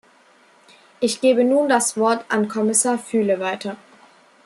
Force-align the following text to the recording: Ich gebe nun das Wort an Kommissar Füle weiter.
Ich 0.99 1.21
gebe 1.21 1.43
nun 1.43 1.69
das 1.69 1.95
Wort 1.95 2.25
an 2.29 2.47
Kommissar 2.47 2.97
Füle 2.97 3.39
weiter. 3.39 3.77